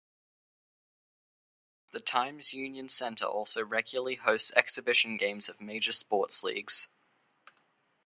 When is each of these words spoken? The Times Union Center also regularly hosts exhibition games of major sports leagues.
The 1.91 1.99
Times 1.99 2.55
Union 2.55 2.89
Center 2.89 3.25
also 3.25 3.63
regularly 3.63 4.15
hosts 4.15 4.51
exhibition 4.55 5.17
games 5.17 5.47
of 5.47 5.61
major 5.61 5.91
sports 5.91 6.41
leagues. 6.41 6.87